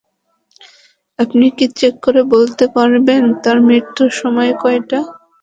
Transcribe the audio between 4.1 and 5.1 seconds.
সময় কয়টা?